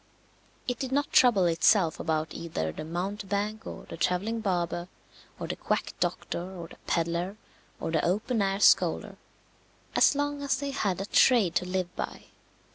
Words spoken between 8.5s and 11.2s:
scholar, as long as they had a